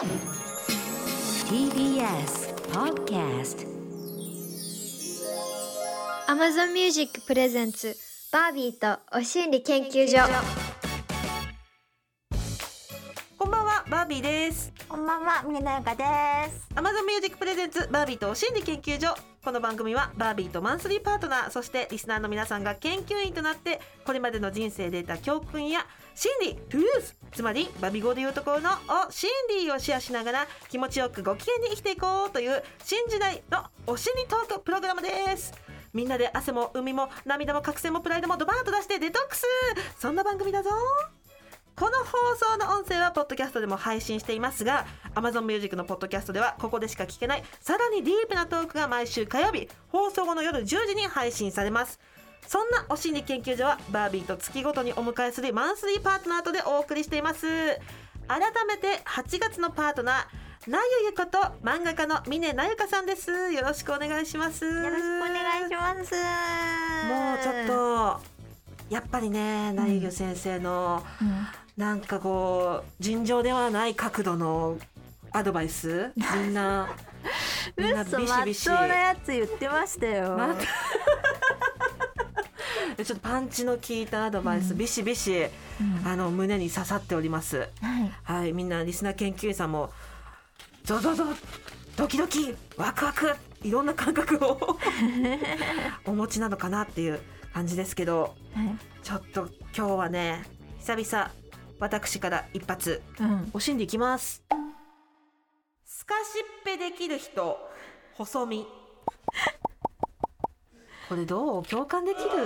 [0.00, 0.16] TBS
[2.72, 3.66] Podcast
[6.26, 7.94] Amazon Music プレゼンツ
[8.32, 10.16] バービーとお心理研究所。
[13.36, 14.72] こんばんはバービーです。
[14.88, 16.04] こんばんは、峰なゆかで
[16.50, 16.66] す。
[16.76, 28.68] Amazon Music プレゼンツバービーと心理研究所この番組はバービーとマンスリーパートナーそしてリスナーの皆さんが研究員となってこれまでの人生で得た教訓や心理トゥルースつまりバビ語でいうところの
[29.08, 29.30] お心
[29.62, 35.08] 理をシェアしながら気持ちよくご機嫌に生きていこうという新時代のお心理トークプログラムで
[35.38, 35.54] す。
[35.94, 39.44] みんなで汗も海も涙も覚醒もプライドもドバーンと出してデトックス。
[39.98, 40.70] そんな番組だぞ。
[41.80, 44.84] この放送の音声はポッドキャストでも配信していますが
[45.14, 51.98] Amazon Music のポッドキャストではここでしか聞けないさらにディープなトークが毎週火曜日放送後の夜10時に配信されます。
[52.46, 57.46] そんなお心理研究所はバービーと月ごとにお迎えするマンスリーパートナーとでお送りしています。
[58.28, 63.30] 改めて8月のパートナーなゆゆこと漫画家の峰なゆかさんです。
[63.30, 64.66] よろしくお願いします。
[64.66, 66.14] よよろしくお願いします。
[67.08, 68.40] もうちょっと
[68.90, 71.04] やっぱりねなゆゆ先生の、
[71.80, 74.76] なんかこう尋常ではない角度の
[75.32, 76.12] アドバイス？
[76.14, 76.90] みんな
[77.76, 80.36] うん、 みんな嘘ビシビシまっとうなやつ言ってましたよ。
[80.36, 80.54] ま
[82.98, 85.46] ちょっとパンチの効いたアドバイス、うんビシビシ
[85.80, 87.70] うんあの胸に刺さっておりますはい。
[88.24, 89.90] はいみんなリスナー研究員さんも
[90.84, 91.24] ゾゾゾ
[91.96, 94.78] ドキドキワクワクいろんな感覚を
[96.04, 97.20] お持ちなのかなっていう
[97.54, 98.76] 感じですけどはい。
[99.02, 100.44] ちょっと今日はね
[100.80, 101.30] 久々
[101.80, 103.50] 私から一発うん。
[103.54, 104.42] お心理いきます
[105.84, 107.58] スカシッペできる人
[108.14, 108.66] 細身
[111.08, 112.30] これどう共感できる？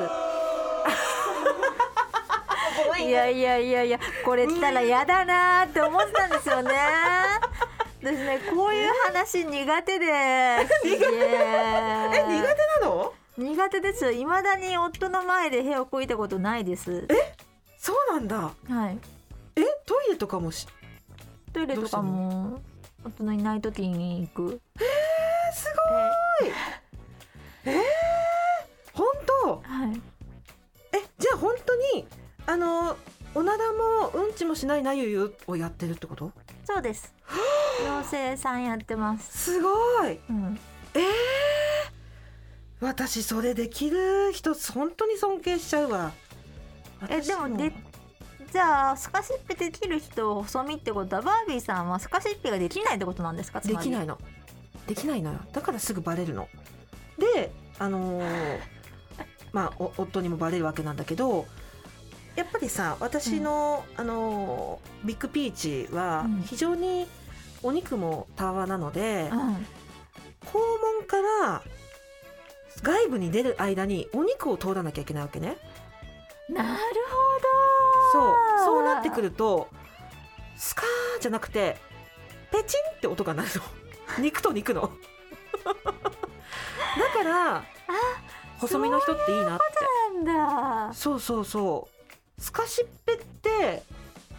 [2.98, 6.72] いやいやいやいや、これったら嫌だなーって思ってたんですよね。
[8.02, 10.06] 私ね、こういう話苦手で。
[10.06, 11.06] え、え苦手
[12.80, 13.12] なの？
[13.36, 14.12] 苦手ですよ。
[14.12, 17.06] 未だに夫の前で部をこいたことないです。
[17.78, 18.52] そうなんだは
[18.90, 18.98] い。
[19.56, 20.66] えトイレとかもし
[21.52, 22.60] トイレとかも。
[23.04, 23.32] 夫の？
[23.32, 24.60] いない時に行く。
[24.80, 24.82] え
[25.52, 25.66] す
[26.40, 26.50] ごい
[27.66, 27.82] えー、
[28.92, 29.06] 本
[29.44, 29.62] 当？
[29.62, 30.00] はい。
[30.92, 32.06] えじゃあ本当に
[32.46, 32.96] あの
[33.34, 36.32] おならもうんちもしないなゆゆをやってるってこと？
[36.64, 37.14] そうです。
[37.84, 39.52] 妖精さんやってます。
[39.56, 39.68] すご
[40.06, 40.58] いうん。
[40.94, 41.02] えー、
[42.80, 46.12] 私それできる人本当に尊敬しちゃうわ
[47.08, 47.72] え私でもで
[48.54, 53.58] じゃあスカシッペできる人細身ってことはバービーさんはスカシッペができないってことなんですか？
[53.58, 54.16] できないの。
[54.86, 55.40] できないのよ。
[55.52, 56.48] だからすぐバレるの。
[57.18, 57.50] で
[57.80, 58.60] あのー
[59.52, 61.46] まあお夫にもバレるわけなんだけど
[62.36, 65.52] やっぱりさ私の、あのービッグピー
[65.88, 66.42] チはうん。
[66.42, 67.08] 非常に
[67.64, 69.38] お肉もたわなので、うん。
[69.38, 69.48] 肛
[70.98, 71.62] 門から
[72.82, 75.56] 外部に出る間にお肉を通らなきゃいけないわけね。
[76.48, 76.68] なる
[78.14, 78.34] そう。
[78.64, 79.68] そうなってくると
[80.56, 81.76] スカーじゃなくて
[82.52, 83.62] ペチンって音が鳴るの。
[84.22, 84.92] 肉と肉の。
[85.64, 85.72] だ
[87.10, 87.64] から
[88.58, 90.24] 細身の人っていいなって。
[90.24, 90.94] なんだ。
[90.94, 91.88] そうそうそ
[92.38, 92.42] う。
[92.42, 93.82] スカシッペって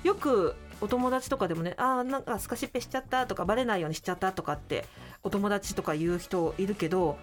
[0.04, 4.86] よくお友達とかでもねあーなんかスカシッペしちゃったとかバレないようにしちゃったとかって
[5.24, 7.18] お友達とか言う人いるけど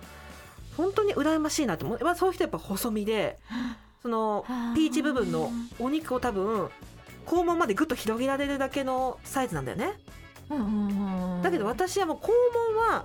[0.77, 3.39] 本当に羨ましいなと思う、まあ、そういう人やっぱ細身で
[4.03, 6.69] そのピーチ部分のお肉を多分
[7.27, 9.93] 肛門までぐっと広げられるだけのサイズなんだよね。
[10.51, 12.29] うんうんうんだけど私はもう肛
[12.77, 13.05] 門は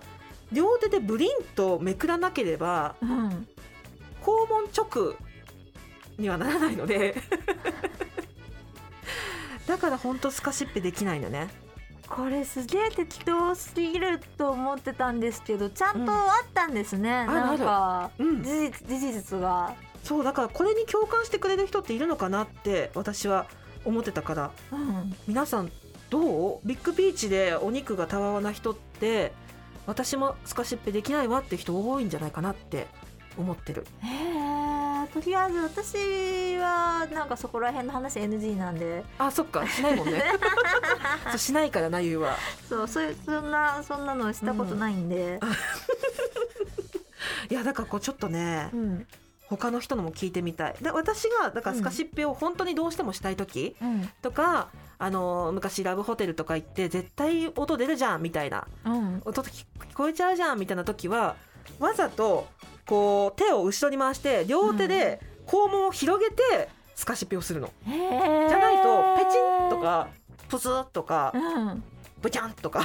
[0.51, 3.29] 両手でブリンとめくらなければうん
[4.21, 5.15] 肛門直
[6.17, 7.15] にはならないので。
[9.67, 11.49] だから本当スカシッペできないのね。
[12.07, 19.75] これすげえ適当すぎると思ってたんですけどちゃんとあったんですね、んなんか事実が、
[20.07, 23.45] そうだからこれに共感してくれる人っているのかなって私は
[23.83, 24.51] 思ってたから。
[24.71, 25.71] うん、皆さん
[26.09, 26.59] どう？
[26.63, 29.33] ビッグビーチでお肉がたわわな人って
[29.85, 32.87] 私もスカシッペできないわって人多いんじゃないかなって
[33.37, 33.85] 思ってる。
[35.13, 39.03] とりあえず私はなんかそこら辺の話 NG なんで。
[39.17, 39.67] あそっか。
[39.67, 40.23] しないもんね。
[41.31, 42.37] そうしないからなゆうは。
[42.69, 45.39] そうそそんなそんなのしたことないんで、
[47.49, 49.07] いやだからこうちょっとねうん
[49.49, 50.75] 他の人のも聞いてみたい。
[50.81, 54.09] で私がだからスカシッペを本当にどうしてもしたい時うん。
[54.21, 58.67] とか、あの昔ラブホテルとか行って絶対音出るじゃんみたいな。
[58.85, 59.21] うん。
[59.25, 61.35] 音聞こえちゃうじゃんみたいな時は
[61.79, 62.47] わざと
[62.85, 67.91] こう手を後ろに回して両手で肛門を広げてスカシッペをするの、へ
[68.45, 70.07] えじゃないとペチンとか
[70.49, 71.83] プスッとかうん。
[72.17, 72.81] ブブチャンとか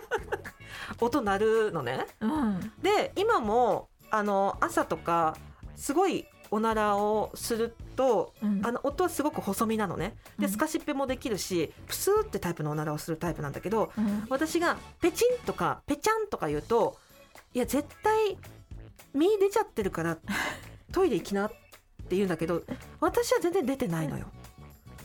[1.00, 2.06] 音鳴るのね。
[2.20, 2.72] うんうん。
[2.82, 5.36] で今もあの朝とか
[5.80, 8.60] すごいおならをするとうん。
[8.64, 10.14] あの音はすごく細身なのね。
[10.38, 10.52] でうん。
[10.52, 14.26] スカシッペもできるしプスーってタイプのおならをするタイプなんだけどうん。
[14.28, 16.98] 私がペチンとかペチャンとか言うと
[17.54, 18.36] いや絶対
[19.14, 20.18] 身出ちゃってるから
[20.92, 21.50] トイレ行きなっ
[22.08, 22.62] て言うんだけど
[23.00, 24.26] 私は全然出てないのよ。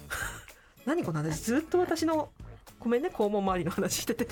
[0.85, 1.41] 何この話？
[1.41, 2.29] ずっと私の
[2.79, 4.27] ごめんね肛門周りの話してて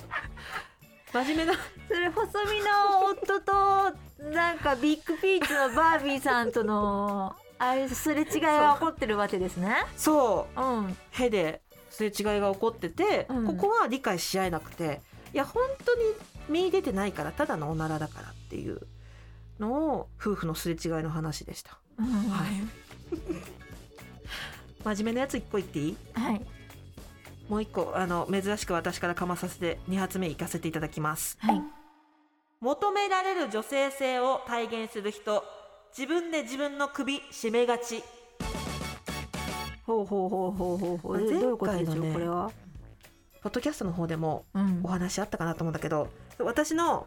[1.13, 1.53] 真面目な
[1.87, 2.65] それ細身の
[3.11, 9.75] 夫となんかビッグピーチのバービーさんとのああいうすれ違いが起こってるわけですね。
[9.95, 10.61] そう。
[10.61, 10.97] うん。
[11.11, 13.45] へですれ違いが起こってて、うん。
[13.45, 15.01] ここは理解し合えなくて
[15.33, 16.01] いや本当に
[16.49, 18.81] 身出てないからただのおならだからっていう
[19.59, 21.77] のを夫婦のすれ違いの話でした。
[21.99, 22.05] うん。
[22.05, 22.49] はい。
[24.83, 25.97] 真面目なやつ一個言っていい？
[26.15, 26.41] はい
[27.53, 31.37] もう一個あの珍しく私からかまさせて2発目いかせていただきます。
[31.39, 31.61] はい。
[32.61, 35.43] 求められる女性性を体現する人
[35.95, 38.03] 自分で自分の首絞めがち。
[39.85, 41.21] ほうほうほうほうほうほう。
[41.21, 42.51] え前回のねどういうことでしょうこれは？
[43.43, 44.81] ポッドキャストの方でもうん。
[44.83, 46.09] お話あったかなと思うんだけど
[46.39, 47.05] 私の、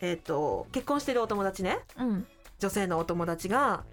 [0.00, 1.80] えー、と結婚してるお友達ね。
[1.98, 2.26] うん。
[2.58, 3.84] 女性のお友達が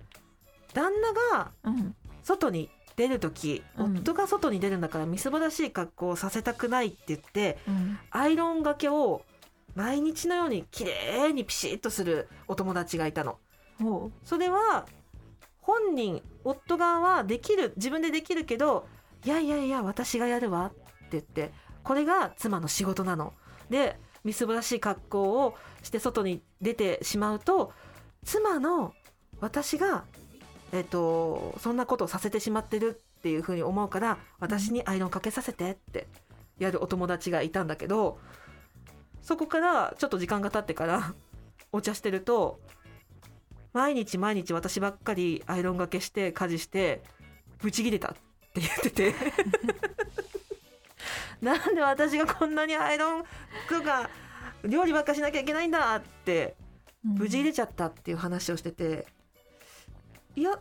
[0.73, 1.93] 旦那がうん。
[2.23, 2.69] 外に
[3.01, 9.23] 出る時、うん夫が外に出るんだからみすぼらしい格好をさせたくないって言ってうんアイロンがけを
[9.75, 13.39] 毎日のように綺麗にピシッとするお友達がいたの。
[13.81, 14.85] ほそれは
[15.61, 18.87] 本人夫側はできる自分でできるけど
[19.25, 21.51] いやいやいや私がやるわって言って
[21.83, 23.33] これが妻の仕事なの。
[23.69, 27.73] でみすぼらしい格好をして外に出てしまうと
[28.23, 28.93] 妻の
[29.39, 30.05] 私が、
[30.71, 36.07] えっとそんなことをさせてしまってるっていうふうに思うから私にアイロンかけさせてって
[36.59, 38.19] やるお友達がいたんだけど
[39.21, 41.13] そこからちょっと時間が経ってから
[41.71, 42.59] お茶してると
[43.73, 47.01] 毎日毎日私ばっかりアイロンがけして家事して
[47.59, 48.13] ブチギレたっ
[48.53, 49.15] て言ってて。
[51.41, 53.23] なんで私がこんなにアイロン
[53.67, 54.11] とか
[54.63, 56.55] 料理ばっかしなきゃいけないんだって
[57.03, 59.07] うブチギレちゃったっていう話をしてて
[60.35, 60.51] いや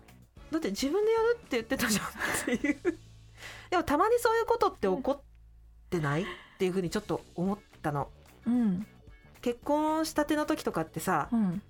[0.50, 2.78] だって自分でやるって言ってたじゃんっていう。
[3.70, 5.22] でもたまにそういうことって起こっ
[5.88, 6.22] てない？
[6.22, 6.24] っ
[6.58, 8.08] ていうふうにちょっと思ったの。
[8.46, 8.86] うん。
[9.40, 11.62] 結婚したての時とかってさうん。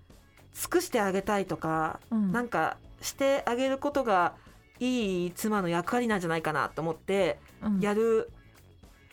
[0.54, 2.32] 尽くしてあげたいとかうん。
[2.32, 4.34] なんかしてあげることが
[4.78, 7.80] いい妻の役割なんじゃないかなと思ってうん。
[7.80, 8.30] やる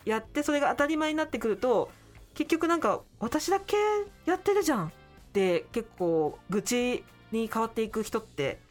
[0.04, 1.90] やってそれが当たり前になってくると
[2.34, 3.76] 結局なんか私だけ
[4.24, 4.90] やってるじゃんっ
[5.32, 8.67] て結構愚痴に変わっていく人ってうん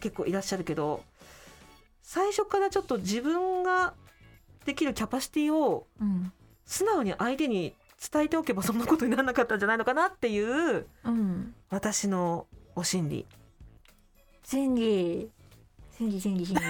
[0.00, 1.02] 結構いらっしゃるけど
[2.02, 3.94] 最初からちょっと自分が
[4.64, 6.32] できるキャパシティをうん
[6.64, 7.74] 素直に相手に
[8.12, 13.26] 伝えておけばそんなことにならなかったんじゃないのかなっていううん私のお心理。
[14.44, 15.30] 心理。
[15.98, 16.62] 心理心理心理。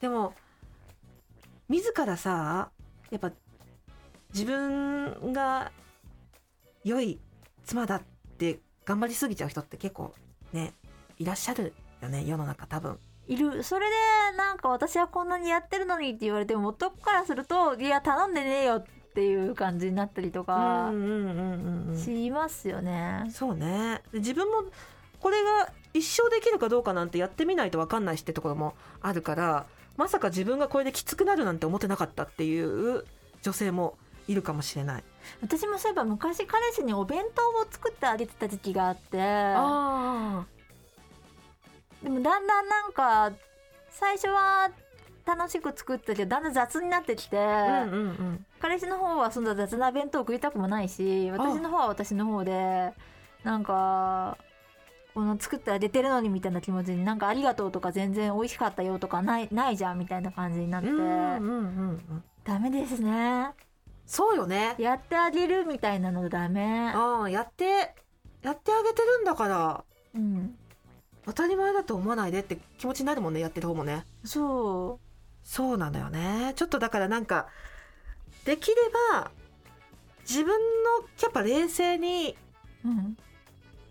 [0.00, 0.34] でも
[1.68, 2.70] 自らさ
[3.10, 3.32] やっぱ
[4.32, 5.72] 自分が
[6.84, 7.18] 良い
[7.64, 8.17] 妻だって
[8.88, 10.14] 頑張りすぎちゃう人って結構
[10.54, 10.72] ね
[11.18, 13.84] いらっしゃるよね世の中多分いるそれ
[14.32, 20.90] でなんか私はこんなにやってるのにって言われても男からするといや頼んでねえよっていう感じになったりとか
[21.94, 23.26] しますよね。
[23.30, 24.70] そうねで自分も
[25.20, 29.66] これが一生できるかどうかなんてやってみないと分かんないしってところもあるから
[29.98, 33.04] まさか自分がこれできつくなるなんて思ってなかったっていう
[33.42, 35.04] 女性もいるかもしれない。
[35.40, 39.18] 私もそういえば昔彼氏にお弁当を作ってあげてた時期があって。
[39.20, 40.44] あ
[42.02, 43.32] でもだんだんなんか
[43.90, 44.70] 最初は
[45.26, 52.92] 楽しく作ったけどだんだん雑になってきて、あ、うんうんうん、彼氏の方はそんな雑な弁当を食いたくもないし私の方は私の方で
[53.44, 54.38] なんか
[55.14, 61.50] この作ってあげてるのにみたいな気持ちになんかありがとうとか全然美味しかったよとかないないじゃんみたいな感じになって、うんうんうんう
[61.92, 63.50] ん、ダメですね
[64.08, 64.74] そうよね。
[64.78, 67.94] やってあげるみたいなのダメああやって
[68.42, 69.84] やってあげてるんだから
[70.14, 70.56] うん
[71.26, 74.06] 当たり前だと思わないでって気持ちになるもんねやってる方もね。
[74.24, 74.98] そ
[75.44, 76.54] そうなんだよね。
[76.56, 77.48] ちょっとだからなんか
[78.46, 78.76] できれ
[79.12, 79.30] ば
[80.22, 82.34] 自分のやっぱ冷静に
[82.84, 83.16] ううん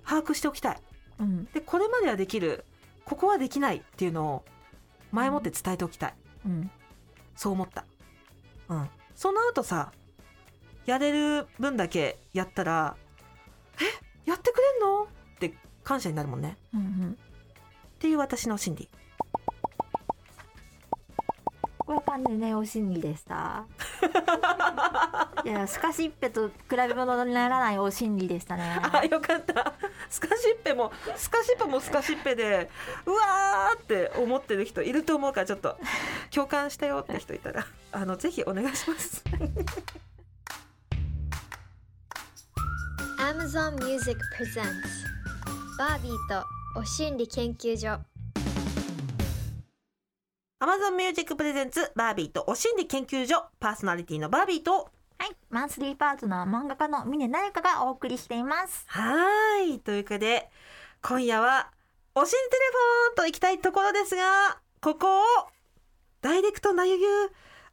[0.04, 0.78] 把握しておきたい。
[1.20, 2.66] うんでこれまではできる
[3.06, 4.46] ここはできないっていうのを
[5.12, 6.14] 前もって伝えておきたい。
[6.48, 6.72] うん
[7.36, 7.86] そう思った。
[8.70, 8.90] うん。
[9.16, 9.92] その後さ
[10.88, 12.96] やれる分だけやったら
[13.80, 15.04] えやってくれんの？
[15.04, 15.54] って
[15.84, 16.58] 感謝になるもんね。
[16.74, 17.18] うん
[17.98, 18.90] っていう私の心理。
[21.80, 23.66] これ完全にお心理でした。
[25.44, 28.80] いやスカシッペと比べ物にならないお心理でしたね。
[28.94, 29.74] あよかった。
[30.10, 32.70] スカシッペもスカシッペもスカシッペで
[33.06, 35.78] うわーって思ってる人いると思うからちょっと
[36.32, 39.24] 共感したよって人いたらあのぜひお願いします
[43.38, 44.66] Amazon Music Presents
[45.78, 46.44] バービーと
[46.76, 48.02] お心理研究所。
[50.60, 53.44] Amazon Music Presents バービーとお心理研究所。
[53.60, 54.90] パーソナリティのバービーと。
[55.20, 55.36] はい。
[55.52, 58.86] マンスリーパートナー漫画家の峰なゆかがお送りしています。
[58.88, 59.80] はーい。
[59.82, 60.50] ということで
[61.04, 61.70] 今夜は
[62.16, 65.24] お心理テレフォンと行きたいところですがここを
[66.22, 67.08] ダイレクトなゆゆ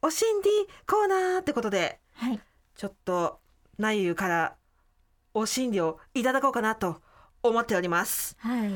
[0.03, 0.51] お心理
[0.87, 2.41] コーナーってことではい。
[2.77, 3.41] ちょっと
[3.79, 4.57] なゆゆから
[5.35, 7.03] お心理をいただこうかなと
[7.43, 8.37] 思っております。
[8.39, 8.71] はい。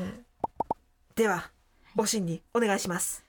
[1.15, 1.51] では
[1.97, 3.23] お心理お願いします。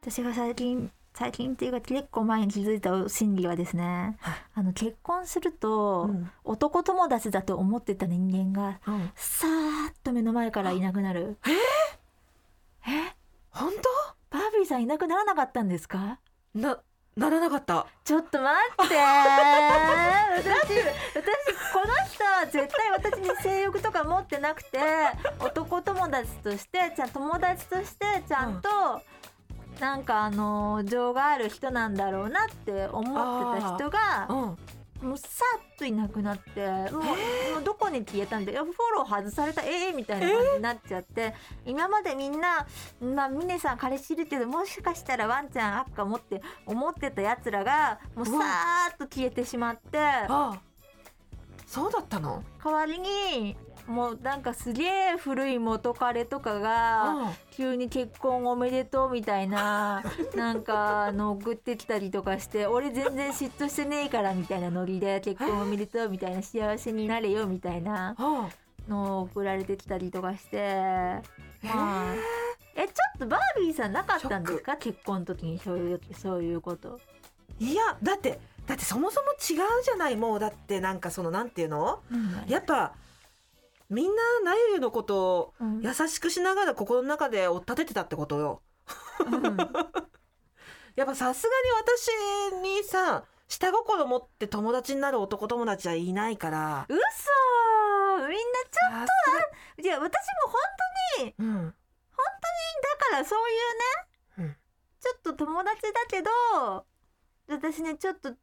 [0.00, 4.16] 私が最近最近っていうか結構前に気づいた心理はですね
[4.54, 6.30] あの結婚すると、うん。
[6.44, 9.10] 男友達だと思ってた人間がうん。
[9.14, 11.36] さーっと目の前からいなくなる。
[11.46, 11.50] え
[13.50, 13.70] 本
[14.30, 16.18] バービーさんいなくならなかったんですか？
[16.54, 16.78] 当な
[17.16, 17.86] ならなかった。
[18.04, 18.96] ちょっと待って。
[20.42, 20.72] 私
[21.14, 21.32] 私
[21.72, 24.78] この人は絶対私に性欲とか持ってなくて
[25.38, 29.02] 男友達としてちゃん友達としてちゃんと、
[29.78, 34.58] なんかあの情がある人なんだろうなって思ってた人がうん
[35.02, 35.28] もうさ
[35.58, 37.12] っといなくなってもう,、も
[37.60, 38.64] うどこに消えたんでフォ
[38.96, 42.66] ロー外されたええみたいな感じになっちゃって、今までみんな
[43.02, 49.98] 「まあ、峰さん彼氏いるけどもしかしたらワンちゃんあっかも」って思ってたやつらがもうさーっと消えてしまって。
[49.98, 50.60] ああ。
[51.66, 52.44] そうだったの？
[52.62, 53.56] 代わりに
[53.86, 57.30] もうなんかすげえ古い元彼とかがうん。
[57.50, 60.02] 急に結婚おめでとうみたいな
[60.34, 68.48] なんかあの送ってきたりとかして俺全然嫉妬してねえからみたいなノリで結婚おめでとうみたいな幸せになれよみたいなあ
[68.88, 71.20] のを送られてきたりとかして
[71.62, 72.14] まあ
[72.74, 74.76] えちょっとバービーさんなかったんですか？
[74.76, 76.98] 結婚の時にそういうそういうこと。
[77.58, 82.00] いやだってだってそもそも違うじゃないもうだってなんかそのなんていうの？
[82.48, 82.92] やっぱ
[83.92, 85.80] みんななゆゆのことをうん。
[85.82, 88.62] 優しくしながら心の中で追っ立ててたってことよ。
[89.26, 89.56] うん。
[90.96, 96.86] やっぱさすがに私にさ下心持って友達になる男友達はいないから。
[96.88, 96.98] 嘘！
[98.28, 98.34] みんな
[98.70, 99.06] ちょさ
[99.76, 100.08] すいや私も
[100.46, 100.60] 本
[101.18, 101.66] 当にがうん。
[101.68, 104.56] だからそういうね、うん。
[105.00, 106.30] ちょっと友達だけど
[107.48, 108.34] 私ねちょっと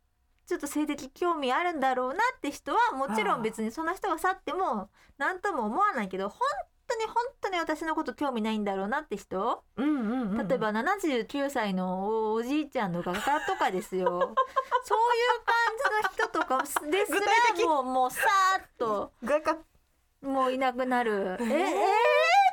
[0.49, 4.89] ちょっと性的興味あるんだろうなって人はもちろん別にその人が去っても
[5.19, 6.39] 何とも思わないけど本
[6.87, 9.63] 当に本当に私のこと興味ないんだろうなって人？
[9.77, 10.39] うんうんうん。
[10.39, 14.07] うん例えば79歳のおじいちゃんの画家とかですよ。
[14.83, 15.53] そういう感
[16.07, 19.55] じの人とか ですらもうもうさーっと画家。
[20.23, 21.37] もういなくなる。
[21.41, 21.49] ええー？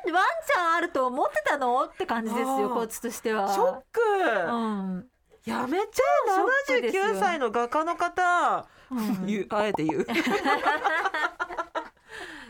[0.07, 0.13] えー？
[0.13, 1.83] ワンちゃんあると思ってたの？
[1.85, 3.55] って感じですよこっちとしては。
[3.55, 4.53] ショック、う
[4.99, 5.11] ん。
[5.47, 7.05] やめちゃショックですよ。
[7.05, 9.27] 79歳の画家の方、うん。
[9.27, 10.07] 言うあえて言う。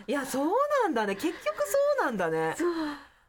[0.09, 0.47] いやそう
[0.85, 1.15] なんだね。
[1.15, 2.57] 結局そうなんだね。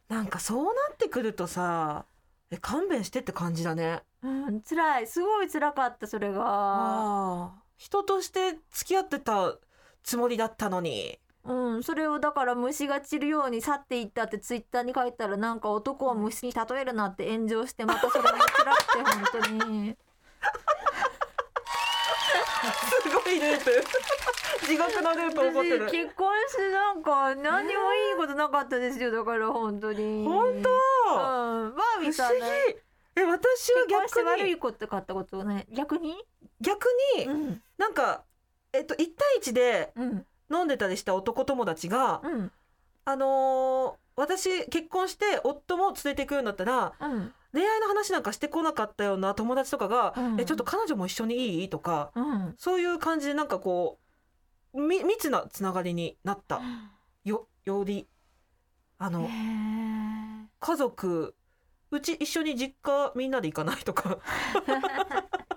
[0.10, 2.06] なんかそうなってくるとさ
[2.50, 4.04] え勘弁してって感じだね。
[4.24, 5.08] うん、辛い。
[5.08, 7.52] すごい辛かったそれが。
[7.78, 9.58] 人として付き合ってた
[10.04, 19.98] つもりだったのにうん、それをだから虫が散るように去っていったってツイッターに書いたらなんか男を虫に例えるなって炎上してまたそれも辛くて本当に。
[23.04, 23.84] すごいループ。
[24.66, 25.86] 地獄のループ起こってる。
[25.88, 30.26] 私結婚してなんか何もいいことなかったですよだから本当に。
[30.26, 30.70] 本当？
[30.70, 32.42] うん、バービー不思議。
[33.16, 36.18] え私は結婚して逆に悪いこと買ったことね逆に？
[36.60, 36.88] 逆
[37.18, 37.26] に？
[37.26, 37.62] ん。
[37.78, 38.26] なんか
[38.74, 39.06] えっと1対
[39.42, 42.52] 1でうん飲んでたりした男友達がうん。
[43.06, 47.34] あのー私結婚して夫も連れて行くようになったらうん。
[47.54, 50.42] 恋愛の話なんかしてこなかったような友達とかが「うん。
[50.42, 52.56] えちょっと彼女も一緒にいい?」とかうん。
[52.58, 54.00] そういう感じでなんかこ
[54.74, 56.60] うみ密なつながりになった。
[57.24, 58.08] よより
[58.98, 59.22] あの
[60.60, 61.36] 家族
[61.92, 64.18] うち一緒に実家みんなで行かないとか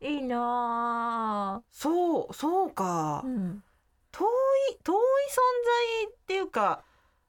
[0.00, 3.22] いいなそうそうか。
[3.24, 3.62] ぁ、うん。
[4.12, 5.00] 遠い遠い存
[6.04, 6.84] 在っていうか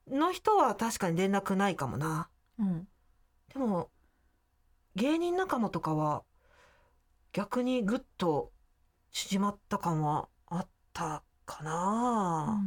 [0.09, 2.29] の人は確かに連絡ないかもな。
[2.59, 2.87] うん。
[3.53, 3.89] でも
[4.95, 6.23] 芸人仲間とかは
[7.31, 8.51] 逆にぐっと
[9.11, 12.61] 縮まった感はあったかな、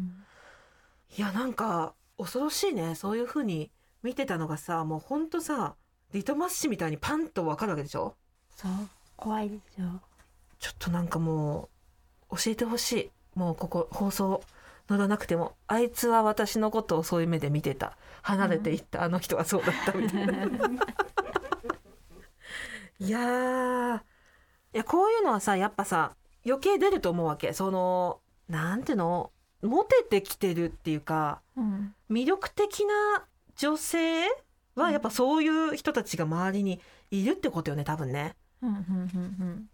[1.17, 2.95] いやなんか恐ろしいね。
[2.95, 3.71] そういう風に
[4.03, 5.77] 見てたのがさもうほんとさ
[6.13, 8.17] リトマス紙みたいにパンとわかるわけでしょ？
[8.57, 8.73] そう
[9.23, 10.01] 怖いでしょ。
[10.59, 11.69] ちょっとなんかも
[12.31, 13.11] う教えてほしい。
[13.35, 14.43] もうここ放送
[14.89, 15.55] 乗らなくても。
[15.69, 17.97] あいつは私のことをそういう目で見てた。
[18.23, 20.45] 離れていった、あの人はそうだったみたいな。
[22.99, 23.99] いやー。
[24.75, 27.53] いやこういうのはさやっぱさ余計出ると思うわけ。
[27.53, 29.31] そのなんていうの？
[29.63, 31.95] モテてきてるっていうかうん。
[32.11, 33.25] 魅力的な
[33.57, 34.25] 女性
[34.75, 38.77] はやっぱそういう人たちが周りにいるってことよね多分ねうんうんう
[39.45, 39.69] ん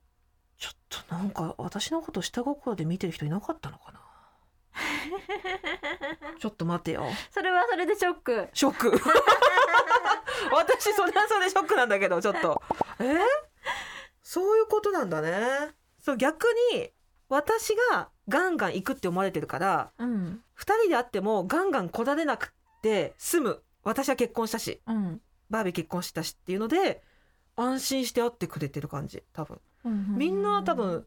[0.58, 0.76] ちょっ
[1.06, 4.00] となんか私のこと下心で見てる人いなかったのかな？
[6.38, 7.06] ちょっと待てよ。
[7.30, 8.48] それはそれでショック。
[8.52, 8.90] ショック。
[10.52, 12.60] 私それはそれショックなんだけどちょっと。
[13.00, 13.18] え？
[14.22, 15.70] そういうことなんだね。
[16.00, 16.90] そう逆に
[17.28, 20.42] 私がガンガン行くって思われてるからうん。
[20.58, 23.62] 2人で会ってもガンガン来られなくって済む。
[23.84, 24.80] 私は結婚したし。
[24.86, 25.20] うん。
[25.50, 27.02] バービー結婚したしっていうので
[27.58, 29.60] 安心して会ってくれてる感じ多分。
[30.16, 31.06] みんな多分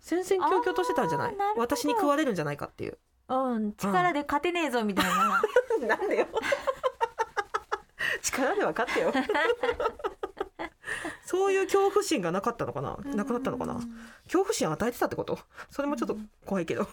[0.00, 1.36] 戦々恐々としてたんじゃない？
[1.56, 2.98] 私に食われるんじゃないかっていう。
[3.28, 5.40] うん力で勝てねえぞみたいな。
[5.86, 6.26] なんでよ。
[8.22, 9.12] 力で分かってよ。
[11.24, 12.96] そういう恐怖心がなかったのかな？
[13.14, 13.74] なくなったのかな？
[14.24, 15.38] 恐怖心与えてたってこと？
[15.70, 16.86] それもちょっと怖いけど。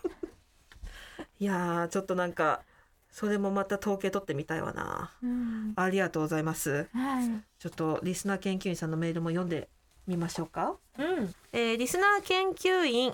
[1.40, 2.62] いやーちょっとなんか
[3.12, 9.70] それもまた統計取ってみたいわなうんありがとうございますはいちょっとリスナー研究員さんのメールも読んで
[10.08, 10.76] みましょうか。
[10.98, 11.34] うん。
[11.54, 13.14] えーリスナー研究員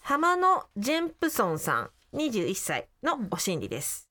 [0.00, 4.08] 浜野ジェンプソンさん21歳のお心理です。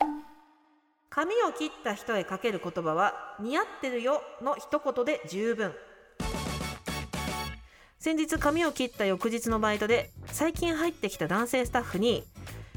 [1.09, 5.73] 髪を切った人へかける言葉は似合ってるよの一言で十分。
[7.99, 12.23] 先日髪を切った翌日のバイトで最近入ってきた男性スタッフに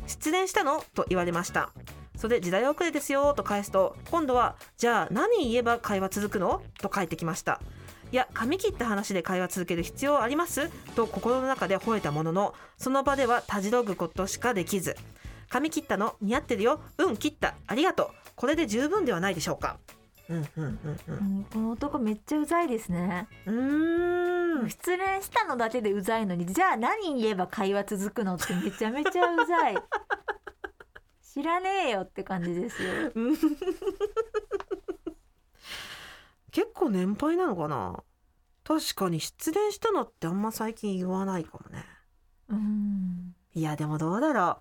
[0.07, 1.71] 失恋したのと言われました。
[2.21, 6.61] それ時代遅れですよと返すと今度はじゃあ何言えば会話続くの？
[6.79, 7.63] と返ってきました。
[8.13, 10.69] いや髪切った話で会話続ける必要あります？
[10.95, 14.97] と心の中で吠えたもののその場ではたじろぐことしかできず。
[15.49, 16.81] 髪切ったの似合ってるよ？
[16.99, 17.55] うん切った。
[17.67, 18.09] ありがとう。
[18.37, 19.79] これで十分ではないでしょうか。
[20.29, 21.47] うんうんうんうん。
[21.51, 23.29] この男めっちゃうざいですね。
[23.47, 24.69] うん。
[24.69, 29.77] 失恋したのだけでうざいのにじゃあ何言えば会話続くのってめちゃめちゃうざい
[31.33, 32.91] 知らねえよって感じですよ。
[36.51, 38.03] 結構年配なのかな？
[38.65, 41.85] 確かに失恋したのってあんま最近言わないかもね。
[42.49, 43.35] うん。
[43.55, 44.61] いやでもどうだろ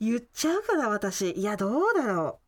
[0.00, 0.04] う。
[0.04, 1.30] 言っちゃうから私。
[1.32, 2.40] いやどうだろ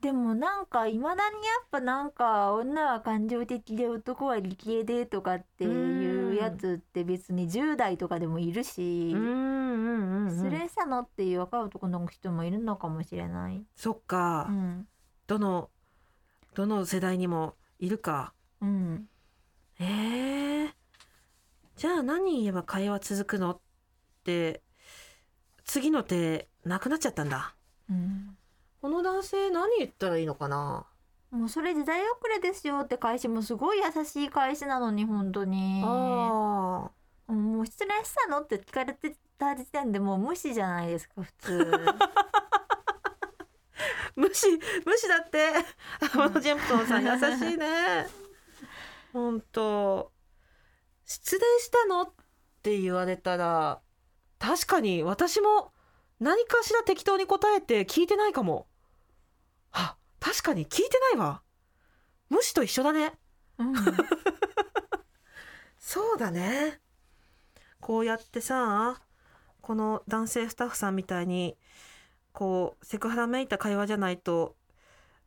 [0.00, 13.62] でもなんかいまだにやっぱなんか女は感情的で男は理系でとかっていうやつって別に10代とかでもいるしううんうんうん、失恋したのっていう若い男の人もいるのかもしれない。
[13.76, 14.88] そっか、うん。
[15.26, 15.70] どの
[16.54, 18.32] どの世代にもいるか。
[18.60, 19.08] うん。
[19.78, 20.70] えー、
[21.76, 23.60] じゃあ何言えば会話続くのっ
[24.24, 24.62] て
[25.64, 27.54] 次の手なくなっちゃったんだ。
[27.90, 28.36] うん。
[28.80, 30.86] この男性何言ったらいいのかな
[31.34, 35.82] もうそれ時代遅れですよって返しもすごい優しい返しなのに本当に。
[35.84, 37.32] あー。
[37.32, 41.72] もう失恋したのって聞かれてた時点でもう無視じゃないですか普通。
[44.14, 44.46] 無視
[44.86, 45.54] 無視だって。
[46.14, 48.06] あのジェンプトンさん優しいね。
[49.12, 50.12] 本当。
[51.04, 52.12] 失恋したのっ
[52.62, 53.82] て言われたら
[54.38, 55.72] 確かに私も
[56.20, 58.68] 何かしら適当に答えて聞いてないかも。
[59.72, 61.42] あ確かに聞いてないわ。
[62.30, 63.12] 無視と一緒だね。
[63.58, 63.74] うん。
[65.78, 66.80] そうだね。
[67.78, 69.02] こうやってさ
[69.60, 71.58] この男性スタッフさんみたいに
[72.32, 74.56] こうセクハラめいた会話じゃないと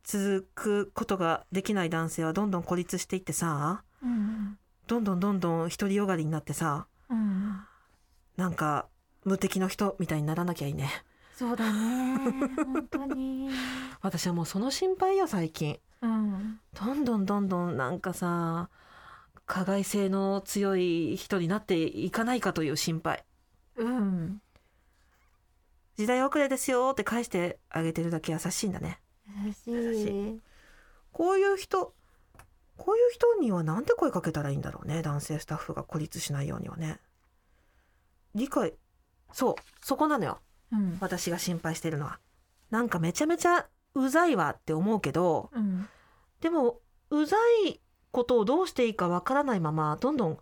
[0.03, 4.57] 続くことができない男性はどんどん孤立していってさうん。
[4.87, 7.59] どんどんどんどん独りよがりになってさうん。
[8.35, 8.87] なんか
[9.25, 10.89] 無敵の人みたいにならなきゃいいね
[11.37, 12.17] そうだね。
[12.55, 13.51] 本当に。
[14.01, 15.79] 私はもうその心配よ最近。
[16.01, 16.59] うん。
[16.73, 18.71] どんどんどんどんなんかさ
[19.45, 23.23] 加害性の強い人になっていかないかという心配。
[23.75, 24.41] うん。
[25.95, 28.99] 時代遅れですよって返してあげてるだけ優しいんだね。
[29.45, 29.53] 優
[29.93, 30.41] しい。
[31.11, 31.93] こういう人
[32.77, 35.03] こういう人にはなんて声かけたらいいんだろうね。
[35.03, 36.99] 男性スタッフが孤立しないようにはね。
[38.33, 38.73] 理解
[39.31, 40.39] そうそこなのよ
[40.71, 40.97] うん。
[40.99, 42.19] 私が心配してるのは。
[42.69, 45.87] なんかめちゃめちゃうざいわって思うけどうん。
[46.41, 47.79] でもうざい
[48.11, 50.37] ことをどうしていいかわからないままどんどん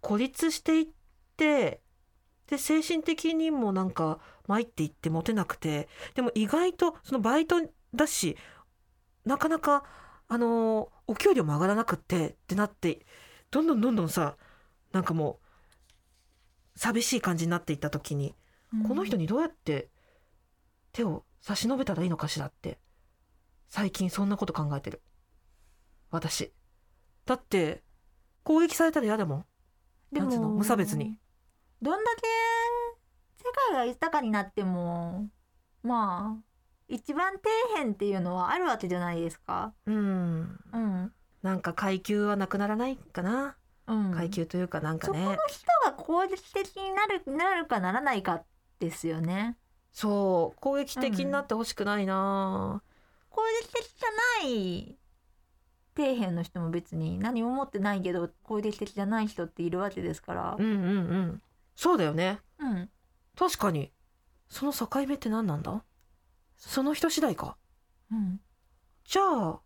[0.00, 0.88] 孤立していっ
[1.36, 1.80] て
[2.46, 7.56] で精神的にもなんか参っていってモテなくてでも意外とそのバイト
[7.94, 8.36] だし
[9.24, 9.84] なかなか
[10.28, 13.04] あのーお給料も上がらなくってってなって
[13.50, 14.36] どんどんどんどんさ
[14.92, 18.34] なんかもう寂しい感じになっていった時に、
[18.88, 19.90] この人にどうやって
[20.92, 22.78] 手を差し伸べたらいいのかしらって
[23.68, 25.02] 最近そんなこと考えてる。
[26.10, 26.52] 私。
[27.26, 27.82] だって
[28.42, 29.44] 攻撃されたら嫌だもん。
[30.12, 30.48] でなんつうの？
[30.50, 31.18] 無差別に。
[31.80, 32.22] どんだけ
[33.44, 35.28] 世界が豊かになっても
[35.82, 36.42] まあ
[36.88, 37.42] 一番底
[37.74, 39.72] 辺っていうのはあるわけじゃないですか。
[39.86, 40.60] うん。
[40.72, 41.12] うん。
[41.42, 43.56] なんか階級はなくならないかな、
[43.86, 44.12] うん。
[44.12, 48.42] 階級というかなんかそこのね人が攻撃的になるなるかならないか
[48.84, 49.56] ですよね。
[49.92, 52.82] そう攻撃的になってほしくないな、
[53.30, 54.96] 攻撃的じゃない
[55.94, 60.56] 底辺の人も別に何も持ってないけど攻撃的じゃない人っているわけですから。
[60.58, 60.76] うん、うんう
[61.20, 61.42] ん。
[61.76, 62.40] そうだよね。
[62.58, 62.90] うん、
[63.38, 63.92] 確かに。
[64.48, 65.84] その境目って何なんだ？
[66.56, 67.56] その人次第か。
[68.10, 68.40] うん。
[69.04, 69.60] じゃあ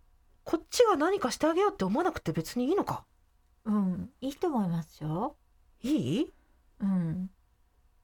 [0.45, 3.05] こっちが何かしてあげようって思わなくて別にいいのか。
[3.65, 5.37] うん、いいと思いますよ。
[5.83, 6.33] いい？
[6.81, 7.31] うん、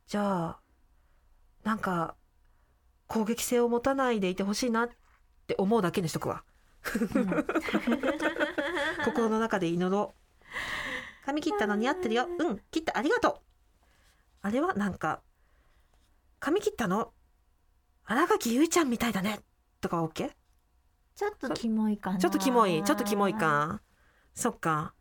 [0.06, 0.60] じゃあ
[1.64, 2.16] なんか
[3.06, 4.88] 攻撃性を持たないでいてほしいなっ
[5.46, 6.44] て思うだけにしとくわ。
[7.14, 7.44] うん。
[9.04, 10.44] 心の中で祈ろう。
[11.24, 12.26] 髪切ったの似合ってるよ。
[12.38, 12.60] うん。
[12.70, 12.98] 切った。
[12.98, 13.34] ありがとう。
[14.42, 15.22] あれはなんか
[16.40, 17.12] 髪切ったの？
[18.04, 19.40] 新垣結衣ちゃんみたいだね。
[19.80, 20.30] とかは OK?
[21.14, 22.18] ちょっとキモいかな。
[22.18, 22.82] ちょっとキモい。
[22.82, 23.34] ちょっとキモい。
[23.34, 23.80] か。
[24.34, 24.94] そっか。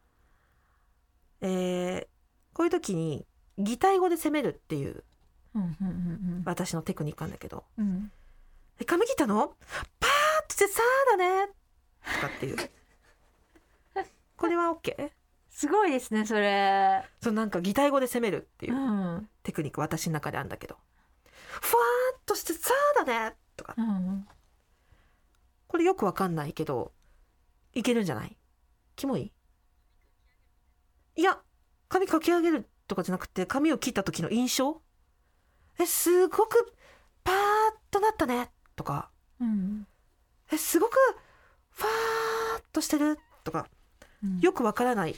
[1.42, 2.08] えー、
[2.54, 3.26] こういう時に
[3.58, 5.04] 擬態語で攻めるっていう
[5.56, 5.92] うんうんう
[6.40, 7.66] ん私のテクニックなんだけど。
[7.78, 7.86] うん。
[7.86, 8.12] うん。
[8.80, 9.56] 「え髪切ったの？
[10.00, 10.10] パー
[10.44, 10.82] ッとしてさ
[11.14, 11.48] あだね」
[12.16, 12.58] とかっていう。
[14.38, 15.12] これは OK?
[15.50, 17.04] すごいですねそれ。
[17.22, 19.30] そのなんか擬態語で攻めるっていううん。
[19.44, 20.78] テクニック私の中であるんだけど
[21.62, 23.76] 「ふわーっとしてさあだね」とか。
[23.78, 24.28] うん。
[25.68, 26.92] これよくわかんないけど
[27.74, 28.36] いけるんじゃない？
[28.96, 29.32] キモい？
[31.16, 31.40] いや
[31.88, 34.82] 髪かき上げるとかじゃなくて髪を切った時の印象？
[35.80, 36.74] えすごく
[37.24, 37.38] パーッ
[37.92, 39.88] となったねとかうん。
[40.52, 40.96] えすごく
[41.72, 43.68] ファーッとしてるとか
[44.24, 44.40] うん。
[44.40, 45.16] よくわからない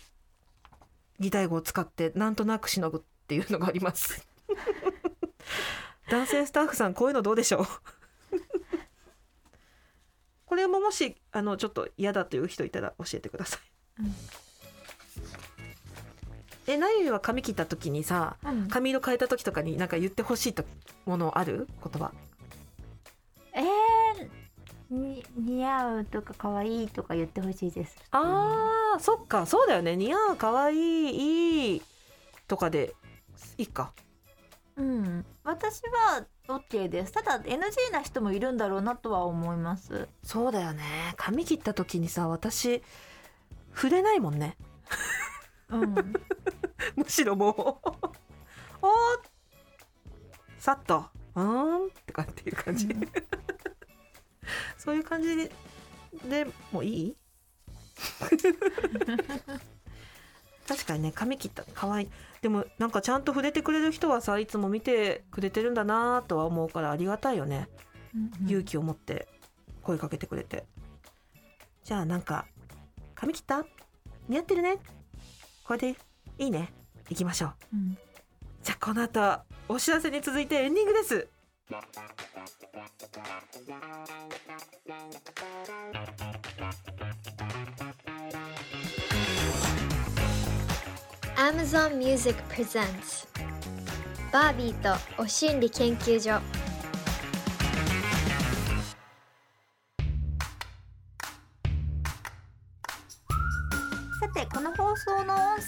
[1.19, 4.25] 擬態語を使ってなんとなくしのぐっていうのがあります。
[6.09, 7.65] 男性スタッフさんこういうのどうでしょう？
[10.45, 14.15] これももしあのちょっと嫌だという人いたら教えてください、うん
[16.67, 20.63] えなゆみは髪切った時にさうん髪色変えた時とかになんか言ってほしいと
[21.06, 21.67] ものある？
[21.84, 22.12] 言葉
[23.56, 27.95] えー、に似合うとか可愛いとか言ってほしいです。
[28.12, 31.82] あーそっかそうだよね似合うかわいいいい
[32.47, 32.95] とかで
[33.58, 33.91] いいか
[34.76, 35.26] うん。
[35.43, 37.12] 私は OK です。
[37.12, 40.08] ただ NG な人もいるんだろうなとは思います。
[40.23, 40.82] そうだよね
[41.17, 42.82] 髪切った時にさ私
[43.76, 44.58] 触れないもんね
[45.73, 45.95] うん。
[46.95, 47.55] むしろもう。
[48.86, 48.91] おー。
[50.57, 51.05] さっと。
[51.36, 53.01] うーんとかっていう感じ、うん。
[54.77, 55.51] そういう感じで
[56.29, 57.17] でもいい？
[60.67, 61.65] 確かにね髪切った。
[61.73, 62.09] 可愛い。
[62.41, 67.67] でもなんかちゃんと触れてくれる人はさいつも見てくれてるんだなとは思うからありがたいよね、
[68.45, 69.27] 勇気を持って
[69.81, 70.65] 声かけてくれて。
[71.83, 72.45] じゃあなんか
[73.15, 73.65] 髪切った？
[74.27, 74.77] 似合ってるね
[75.63, 75.95] これで
[76.38, 76.73] いいね。
[77.10, 77.54] 行きましょう。
[77.73, 77.97] うん。
[78.63, 81.28] じゃあこの後お知らせに続いてエンディングです。
[91.36, 93.28] Amazon Music Presents
[94.32, 96.41] バービーとお心理研究所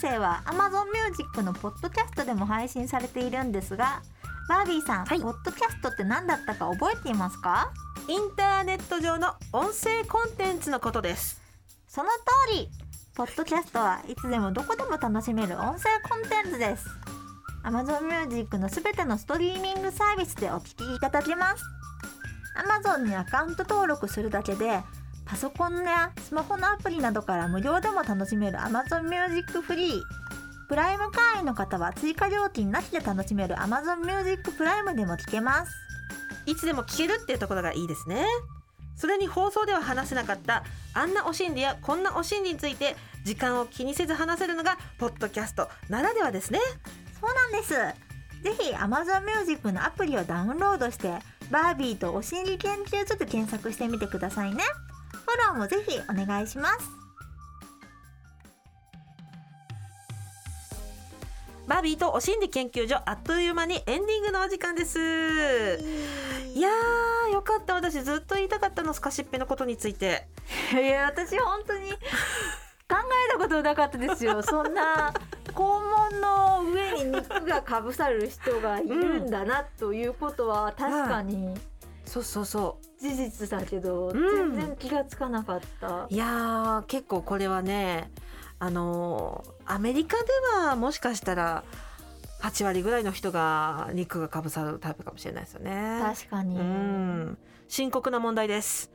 [0.02, 4.02] 声は Amazon Music のポッドキャストでも配信されているんですが
[4.48, 5.20] バービーさん、はい。
[5.20, 7.72] ポッドキャストって何だったか覚えていますか？
[8.08, 11.42] インターネット上の音声コンテンツのことです。
[11.88, 12.70] その通り
[13.16, 16.86] ポッドキャストはいつでもどこでも楽しめる音声コンテンツです。
[17.64, 21.64] Amazon Music のすべてのストリーミングサービスでお聞きいただけます。
[22.84, 24.82] Amazon にアカウント登録するだけで
[25.26, 30.02] パソコンやスマホのアプリなどから無料でも楽しめる Amazon Music フリー
[30.68, 35.72] プライム会員の方は追加料金なしで楽しめる Amazon Music プライムでも聞けます。
[36.46, 38.26] いつでも聞けるっていうところがいいですね。
[38.96, 46.60] それに放送では話せなかったあんなお心理やこんなお心理について時間を気にせず話せるのがポッドキャストならではですね。
[47.20, 47.74] そうなんです。
[48.44, 51.14] ぜひ Amazon Music のアプリをダウンロードして
[51.52, 54.64] バービーとお心理研究所で検索してみてくださいね
[55.36, 57.06] ローもぜひお願いします。
[61.68, 65.00] バービーとお心理研究所あっという間にエンディングのお時間です。
[66.54, 67.74] いやーよかった。
[67.74, 70.28] 私ずっと言いたかったのスカシッペのことについて。
[70.74, 71.98] いや私本当に考
[72.90, 74.42] えたことなかったですよ。
[74.44, 75.12] そんな
[75.54, 75.64] 肛
[76.12, 81.56] 門の上に肉がかぶさる人がいるんだなということは確かに
[82.06, 84.56] そうそうそ事実だけど、うん。
[84.56, 85.88] 全然気がつかなかった。
[85.88, 88.12] ういやー結構これはね
[88.60, 90.24] あのーアメリカで
[90.64, 91.64] はもしかしたら
[92.42, 96.00] 8割ぐらいの人が肉がかぶさるタイプかもしれないですよね。
[96.02, 97.38] 確かに、うん。
[97.68, 98.92] 深刻な問題です。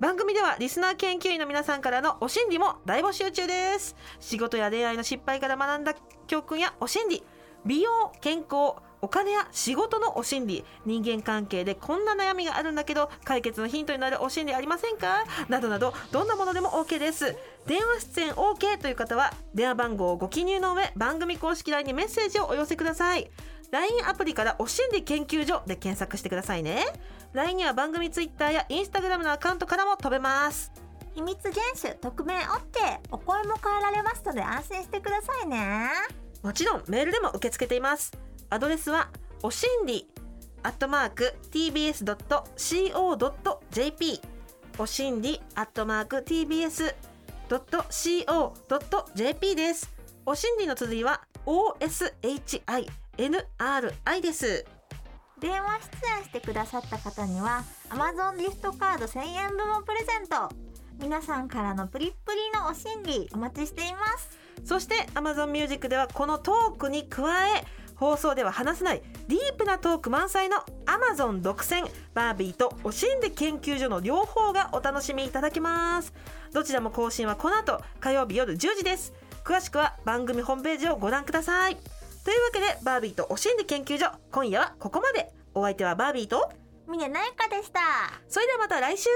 [0.00, 3.94] 番組ではリスナー研究員の皆さんからのお心理も大募集中です。
[4.18, 5.94] 仕事や恋愛の失敗から学んだ
[6.26, 7.22] 教訓やお心理
[7.64, 15.24] 美容健康お金や仕事のお心理人間関係でこんな悩みがあるんだけど解決のヒントになるお心理ありませんか？
[15.48, 17.36] などなどどんなものでも OK です。
[17.66, 23.30] 電話出演 OK という方は電話番号をご記入の上番組公式 LINE にメッセージをお寄せください。
[23.70, 26.84] LINE アプリからお心理研究所で検索してくださいね。
[27.32, 30.72] LINE には番組 Twitter や Instagram のアカウントからも飛べます。
[31.14, 35.88] 秘密厳守匿名 OK お声も変えられますので安心してくださいね。
[36.42, 38.12] もちろんメールでも受け付けています
[38.52, 39.08] アドレスは
[39.44, 40.08] おしんり
[40.64, 42.10] アットマーク tbs.co.jp
[44.76, 46.76] おしんりアットマーク tbs.co.jp
[49.54, 49.88] です。
[50.26, 52.86] おしんりの綴りは OSHINRI
[54.20, 54.66] です。
[55.38, 60.48] 電話出演してくださった方には Amazon ギフトカード1000円分をプレゼント。
[60.98, 64.38] 皆さんからのプリップリのお心理お待ちしています。
[64.64, 67.64] そして Amazon Music ではこのトークに加え
[68.00, 71.84] 放送では話せないディープなトーク満載の Amazon 独占
[72.14, 76.14] バービーとおしんで研究所の両方がお楽しみいただけます。
[76.54, 79.12] どちらも更新はこの後火曜日夜10時です。
[79.44, 81.76] 詳しくは番組ホームページをご覧ください。
[82.24, 86.50] というわけでバービーとおしんで研究所今夜はここまでお相手はバービーと
[86.88, 87.80] 峰なゆかでした
[88.28, 89.08] それではまた来週